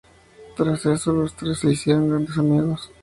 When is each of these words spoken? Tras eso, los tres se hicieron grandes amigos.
Tras 0.57 0.83
eso, 0.87 1.11
los 1.13 1.35
tres 1.35 1.59
se 1.59 1.73
hicieron 1.73 2.09
grandes 2.09 2.35
amigos. 2.35 2.91